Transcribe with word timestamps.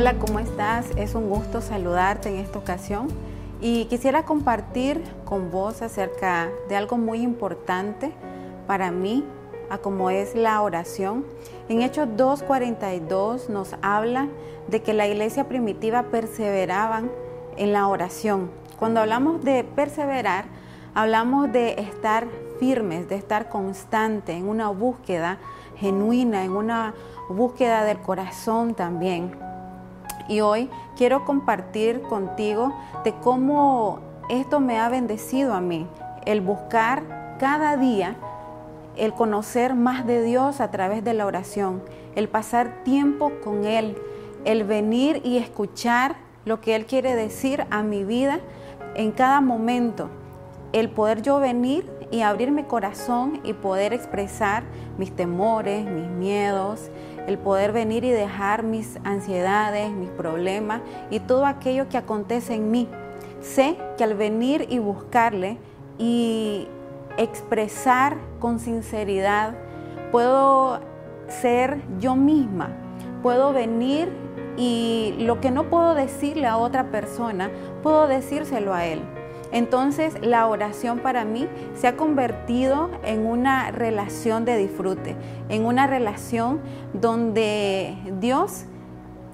Hola, 0.00 0.14
¿cómo 0.14 0.38
estás? 0.38 0.86
Es 0.94 1.16
un 1.16 1.28
gusto 1.28 1.60
saludarte 1.60 2.28
en 2.28 2.36
esta 2.36 2.60
ocasión 2.60 3.08
y 3.60 3.86
quisiera 3.86 4.24
compartir 4.24 5.02
con 5.24 5.50
vos 5.50 5.82
acerca 5.82 6.50
de 6.68 6.76
algo 6.76 6.96
muy 6.96 7.20
importante 7.20 8.12
para 8.68 8.92
mí, 8.92 9.24
a 9.70 9.78
como 9.78 10.10
es 10.10 10.36
la 10.36 10.62
oración. 10.62 11.24
En 11.68 11.82
Hechos 11.82 12.06
2.42 12.16 13.48
nos 13.48 13.74
habla 13.82 14.28
de 14.68 14.82
que 14.82 14.94
la 14.94 15.08
iglesia 15.08 15.48
primitiva 15.48 16.04
perseveraban 16.04 17.10
en 17.56 17.72
la 17.72 17.88
oración. 17.88 18.52
Cuando 18.78 19.00
hablamos 19.00 19.42
de 19.42 19.64
perseverar, 19.64 20.44
hablamos 20.94 21.50
de 21.50 21.72
estar 21.72 22.28
firmes, 22.60 23.08
de 23.08 23.16
estar 23.16 23.48
constante 23.48 24.34
en 24.34 24.46
una 24.46 24.68
búsqueda 24.68 25.38
genuina, 25.76 26.44
en 26.44 26.52
una 26.52 26.94
búsqueda 27.28 27.82
del 27.82 27.98
corazón 27.98 28.74
también 28.74 29.47
y 30.28 30.40
hoy 30.40 30.70
quiero 30.96 31.24
compartir 31.24 32.02
contigo 32.02 32.72
de 33.04 33.12
cómo 33.14 34.00
esto 34.28 34.60
me 34.60 34.78
ha 34.78 34.88
bendecido 34.88 35.54
a 35.54 35.60
mí, 35.60 35.86
el 36.26 36.40
buscar 36.40 37.36
cada 37.38 37.76
día 37.76 38.16
el 38.98 39.14
conocer 39.14 39.74
más 39.74 40.06
de 40.06 40.22
Dios 40.22 40.60
a 40.60 40.70
través 40.70 41.04
de 41.04 41.14
la 41.14 41.24
oración, 41.24 41.82
el 42.16 42.28
pasar 42.28 42.82
tiempo 42.82 43.32
con 43.42 43.64
Él, 43.64 43.96
el 44.44 44.64
venir 44.64 45.22
y 45.24 45.38
escuchar 45.38 46.16
lo 46.44 46.60
que 46.60 46.74
Él 46.74 46.84
quiere 46.84 47.14
decir 47.14 47.64
a 47.70 47.82
mi 47.82 48.04
vida 48.04 48.40
en 48.96 49.12
cada 49.12 49.40
momento, 49.40 50.10
el 50.72 50.90
poder 50.90 51.22
yo 51.22 51.38
venir 51.38 51.88
y 52.10 52.22
abrir 52.22 52.50
mi 52.50 52.64
corazón 52.64 53.40
y 53.44 53.52
poder 53.52 53.92
expresar 53.92 54.64
mis 54.96 55.14
temores, 55.14 55.84
mis 55.84 56.08
miedos, 56.08 56.90
el 57.26 57.38
poder 57.38 57.72
venir 57.72 58.04
y 58.04 58.10
dejar 58.10 58.62
mis 58.62 58.98
ansiedades, 59.04 59.90
mis 59.92 60.08
problemas 60.10 60.80
y 61.10 61.20
todo 61.20 61.44
aquello 61.46 61.88
que 61.88 61.98
acontece 61.98 62.54
en 62.54 62.70
mí. 62.70 62.88
Sé 63.40 63.76
que 63.96 64.04
al 64.04 64.14
venir 64.14 64.66
y 64.70 64.78
buscarle 64.78 65.58
y 65.98 66.66
expresar 67.18 68.16
con 68.40 68.58
sinceridad, 68.58 69.54
puedo 70.10 70.80
ser 71.28 71.82
yo 72.00 72.16
misma, 72.16 72.70
puedo 73.22 73.52
venir 73.52 74.08
y 74.56 75.14
lo 75.18 75.40
que 75.40 75.50
no 75.50 75.64
puedo 75.64 75.94
decirle 75.94 76.46
a 76.46 76.56
otra 76.56 76.90
persona, 76.90 77.50
puedo 77.82 78.08
decírselo 78.08 78.72
a 78.74 78.86
él. 78.86 79.02
Entonces 79.52 80.14
la 80.20 80.46
oración 80.46 80.98
para 80.98 81.24
mí 81.24 81.48
se 81.74 81.88
ha 81.88 81.96
convertido 81.96 82.90
en 83.02 83.26
una 83.26 83.70
relación 83.70 84.44
de 84.44 84.56
disfrute, 84.58 85.16
en 85.48 85.64
una 85.64 85.86
relación 85.86 86.60
donde 86.92 87.96
Dios 88.20 88.66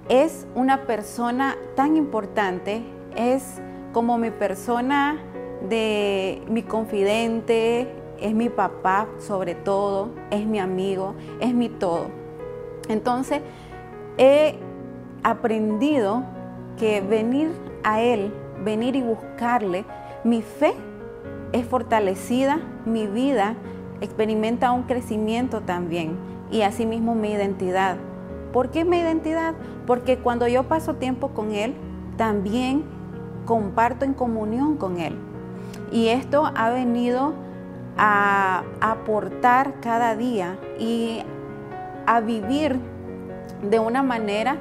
es 0.08 0.46
una 0.54 0.86
persona 0.86 1.56
tan 1.74 1.96
importante, 1.96 2.82
es 3.16 3.60
como 3.92 4.18
mi 4.18 4.30
persona 4.30 5.18
de 5.68 6.42
mi 6.48 6.62
confidente, 6.62 7.88
es 8.20 8.34
mi 8.34 8.48
papá 8.48 9.08
sobre 9.18 9.54
todo, 9.54 10.10
es 10.30 10.46
mi 10.46 10.58
amigo, 10.58 11.14
es 11.40 11.54
mi 11.54 11.68
todo. 11.68 12.06
Entonces 12.88 13.40
he 14.18 14.56
aprendido 15.22 16.22
que 16.78 17.00
venir 17.00 17.50
a 17.82 18.00
Él, 18.02 18.32
venir 18.64 18.96
y 18.96 19.02
buscarle, 19.02 19.84
mi 20.24 20.42
fe 20.42 20.74
es 21.52 21.66
fortalecida, 21.66 22.58
mi 22.86 23.06
vida 23.06 23.54
experimenta 24.00 24.72
un 24.72 24.84
crecimiento 24.84 25.60
también 25.60 26.16
y 26.50 26.62
asimismo 26.62 27.14
mi 27.14 27.32
identidad. 27.32 27.96
¿Por 28.52 28.70
qué 28.70 28.84
mi 28.84 28.98
identidad? 28.98 29.54
Porque 29.86 30.18
cuando 30.18 30.46
yo 30.46 30.64
paso 30.64 30.94
tiempo 30.94 31.28
con 31.28 31.52
Él, 31.52 31.74
también 32.16 32.84
comparto 33.44 34.04
en 34.04 34.14
comunión 34.14 34.76
con 34.76 34.98
Él. 34.98 35.16
Y 35.92 36.08
esto 36.08 36.50
ha 36.54 36.70
venido 36.70 37.34
a 37.96 38.62
aportar 38.80 39.80
cada 39.80 40.16
día 40.16 40.58
y 40.78 41.22
a 42.06 42.20
vivir 42.20 42.78
de 43.62 43.78
una 43.78 44.02
manera 44.02 44.56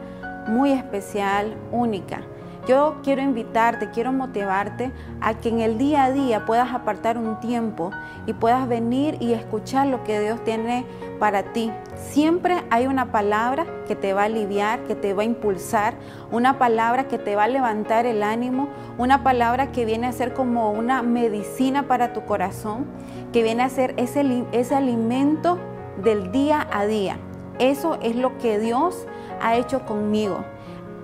muy 0.47 0.71
especial, 0.71 1.55
única. 1.71 2.21
Yo 2.65 2.95
quiero 3.03 3.21
invitarte, 3.21 3.89
quiero 3.89 4.13
motivarte 4.13 4.93
a 5.19 5.33
que 5.33 5.49
en 5.49 5.59
el 5.59 5.77
día 5.77 6.05
a 6.05 6.11
día 6.11 6.45
puedas 6.45 6.73
apartar 6.73 7.17
un 7.17 7.37
tiempo 7.41 7.91
y 8.25 8.31
puedas 8.31 8.69
venir 8.69 9.17
y 9.19 9.33
escuchar 9.33 9.87
lo 9.87 10.05
que 10.05 10.21
Dios 10.21 10.41
tiene 10.45 10.85
para 11.19 11.43
ti. 11.51 11.73
Siempre 11.97 12.63
hay 12.69 12.87
una 12.87 13.11
palabra 13.11 13.65
que 13.85 13.97
te 13.97 14.13
va 14.13 14.21
a 14.21 14.25
aliviar, 14.25 14.83
que 14.85 14.95
te 14.95 15.13
va 15.13 15.23
a 15.23 15.25
impulsar, 15.25 15.95
una 16.31 16.57
palabra 16.57 17.09
que 17.09 17.17
te 17.17 17.35
va 17.35 17.45
a 17.45 17.47
levantar 17.49 18.05
el 18.05 18.23
ánimo, 18.23 18.69
una 18.97 19.23
palabra 19.23 19.73
que 19.73 19.83
viene 19.83 20.07
a 20.07 20.13
ser 20.13 20.33
como 20.33 20.71
una 20.71 21.01
medicina 21.01 21.89
para 21.89 22.13
tu 22.13 22.23
corazón, 22.23 22.85
que 23.33 23.43
viene 23.43 23.63
a 23.63 23.69
ser 23.69 23.93
ese, 23.97 24.45
ese 24.53 24.75
alimento 24.75 25.59
del 26.01 26.31
día 26.31 26.65
a 26.71 26.85
día. 26.85 27.17
Eso 27.59 27.97
es 28.01 28.15
lo 28.15 28.37
que 28.37 28.57
Dios 28.57 29.05
ha 29.41 29.57
hecho 29.57 29.85
conmigo. 29.85 30.45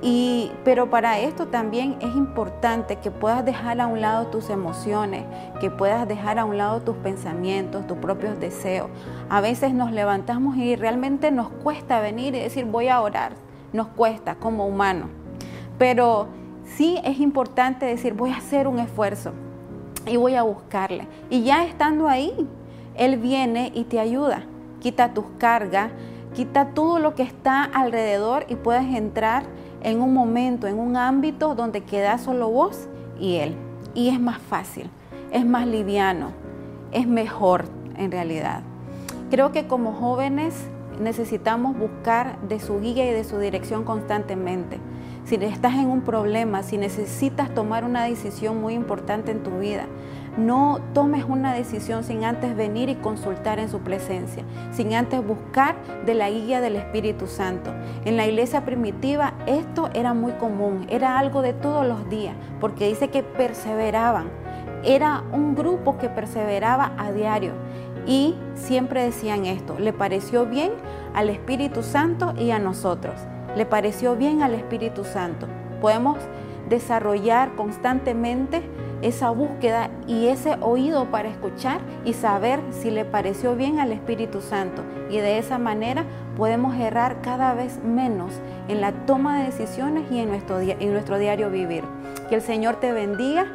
Y, 0.02 0.52
pero 0.64 0.90
para 0.90 1.20
esto 1.20 1.48
también 1.48 1.98
es 2.00 2.16
importante 2.16 2.98
que 2.98 3.12
puedas 3.12 3.44
dejar 3.44 3.82
a 3.82 3.88
un 3.88 4.00
lado 4.00 4.28
tus 4.28 4.50
emociones, 4.50 5.26
que 5.60 5.70
puedas 5.70 6.08
dejar 6.08 6.40
a 6.40 6.46
un 6.46 6.58
lado 6.58 6.82
tus 6.82 6.96
pensamientos, 6.98 7.86
tus 7.86 7.98
propios 7.98 8.40
deseos. 8.40 8.90
A 9.30 9.42
veces 9.42 9.74
nos 9.74 9.92
levantamos 9.92 10.56
y 10.56 10.78
realmente 10.78 11.32
nos 11.32 11.50
cuesta 11.50 12.00
venir 12.00 12.34
y 12.34 12.40
decir 12.40 12.64
voy 12.64 12.88
a 12.88 13.02
orar, 13.02 13.34
nos 13.74 13.88
cuesta 13.88 14.36
como 14.36 14.66
humano. 14.66 15.10
Pero 15.78 16.28
sí 16.64 17.00
es 17.04 17.20
importante 17.20 17.86
decir 17.86 18.14
voy 18.14 18.32
a 18.32 18.38
hacer 18.38 18.68
un 18.68 18.80
esfuerzo 18.80 19.34
y 20.06 20.16
voy 20.16 20.36
a 20.36 20.44
buscarle. 20.44 21.08
Y 21.30 21.44
ya 21.44 21.66
estando 21.66 22.08
ahí, 22.08 22.48
Él 22.96 23.18
viene 23.18 23.72
y 23.76 23.84
te 23.84 24.00
ayuda, 24.00 24.44
quita 24.80 25.14
tus 25.14 25.26
cargas, 25.38 25.92
quita 26.34 26.70
todo 26.70 27.00
lo 27.00 27.16
que 27.16 27.24
está 27.24 27.64
alrededor 27.64 28.46
y 28.50 28.56
puedes 28.56 28.86
entrar 28.96 29.44
en 29.82 30.02
un 30.02 30.14
momento, 30.14 30.68
en 30.68 30.80
un 30.80 30.98
ámbito 30.98 31.56
donde 31.56 31.82
queda 31.82 32.18
solo 32.18 32.50
vos 32.50 32.88
y 33.20 33.36
Él. 33.36 33.56
Y 33.94 34.10
es 34.10 34.20
más 34.20 34.40
fácil, 34.40 34.90
es 35.32 35.46
más 35.46 35.68
liviano, 35.68 36.32
es 36.92 37.08
mejor 37.08 37.66
en 37.98 38.12
realidad. 38.12 38.62
Creo 39.30 39.52
que 39.52 39.68
como 39.68 39.94
jóvenes 39.94 40.70
necesitamos 41.00 41.78
buscar 41.78 42.40
de 42.42 42.60
su 42.60 42.80
guía 42.80 43.10
y 43.10 43.14
de 43.14 43.24
su 43.24 43.40
dirección 43.40 43.84
constantemente. 43.84 44.80
Si 45.26 45.36
estás 45.36 45.76
en 45.76 45.88
un 45.88 46.02
problema, 46.02 46.64
si 46.64 46.78
necesitas 46.78 47.54
tomar 47.54 47.84
una 47.86 48.04
decisión 48.06 48.60
muy 48.60 48.74
importante 48.74 49.32
en 49.32 49.44
tu 49.44 49.60
vida, 49.60 49.86
no 50.38 50.80
tomes 50.94 51.26
una 51.26 51.54
decisión 51.54 52.04
sin 52.04 52.24
antes 52.24 52.56
venir 52.56 52.90
y 52.90 52.96
consultar 52.96 53.60
en 53.60 53.70
su 53.70 53.80
presencia, 53.80 54.44
sin 54.72 54.94
antes 54.94 55.26
buscar 55.26 55.76
de 56.06 56.14
la 56.14 56.30
guía 56.30 56.62
del 56.62 56.76
Espíritu 56.76 57.28
Santo. 57.28 57.72
En 58.06 58.18
la 58.18 58.28
iglesia 58.28 58.66
primitiva 58.66 59.34
esto 59.46 59.90
era 59.94 60.14
muy 60.14 60.34
común, 60.34 60.86
era 60.90 61.20
algo 61.20 61.42
de 61.42 61.54
todos 61.54 61.86
los 61.88 62.10
días, 62.10 62.36
porque 62.60 62.88
dice 62.88 63.10
que 63.10 63.24
perseveraban. 63.24 64.30
Era 64.84 65.24
un 65.34 65.56
grupo 65.56 65.98
que 65.98 66.08
perseveraba 66.08 66.94
a 66.98 67.12
diario 67.12 67.52
y 68.06 68.36
siempre 68.56 69.04
decían 69.04 69.46
esto, 69.46 69.78
le 69.78 69.92
pareció 69.92 70.46
bien 70.46 70.72
al 71.14 71.30
Espíritu 71.30 71.84
Santo 71.84 72.34
y 72.38 72.52
a 72.52 72.60
nosotros, 72.60 73.16
le 73.58 73.66
pareció 73.66 74.16
bien 74.16 74.42
al 74.42 74.54
Espíritu 74.54 75.04
Santo. 75.04 75.48
Podemos 75.82 76.18
desarrollar 76.70 77.56
constantemente 77.56 78.62
esa 79.02 79.30
búsqueda 79.30 79.90
y 80.08 80.28
ese 80.28 80.58
oído 80.62 81.06
para 81.06 81.30
escuchar 81.30 81.80
y 82.06 82.14
saber 82.14 82.60
si 82.72 82.92
le 82.92 83.06
pareció 83.06 83.56
bien 83.56 83.80
al 83.80 83.92
Espíritu 83.92 84.42
Santo. 84.42 84.84
Y 85.10 85.18
de 85.18 85.38
esa 85.38 85.58
manera 85.58 86.06
podemos 86.38 86.76
errar 86.76 87.22
cada 87.22 87.54
vez 87.54 87.80
menos 87.84 88.34
en 88.68 88.82
la 88.82 88.92
toma 89.06 89.40
de 89.40 89.46
decisiones 89.46 90.12
y 90.12 90.20
en 90.20 90.30
nuestro, 90.30 90.60
en 90.60 90.94
nuestro 90.94 91.18
diario 91.18 91.50
vivir. 91.50 91.84
Que 92.30 92.36
el 92.36 92.42
Señor 92.42 92.78
te 92.78 92.92
bendiga 92.92 93.48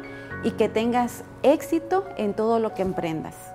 y 0.43 0.51
que 0.51 0.69
tengas 0.69 1.23
éxito 1.43 2.05
en 2.17 2.33
todo 2.33 2.59
lo 2.59 2.73
que 2.73 2.81
emprendas. 2.81 3.54